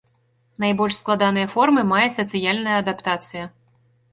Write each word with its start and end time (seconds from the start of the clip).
Найбольш 0.63 0.95
складаныя 1.01 1.49
формы 1.57 1.81
мае 1.91 2.07
сацыяльная 2.17 2.77
адаптацыя. 2.85 3.45